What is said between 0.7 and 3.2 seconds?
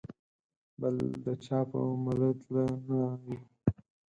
بل د چا په مله تله نه